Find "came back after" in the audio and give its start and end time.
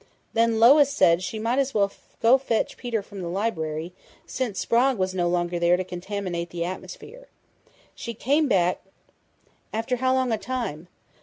8.15-9.97